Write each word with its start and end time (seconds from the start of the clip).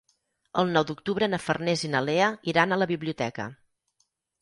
El 0.61 0.71
nou 0.77 0.85
d'octubre 0.91 1.27
na 1.35 1.41
Farners 1.45 1.85
i 1.89 1.93
na 1.99 2.03
Lea 2.09 2.33
iran 2.55 2.75
a 2.79 2.83
la 2.83 2.91
biblioteca. 2.97 3.51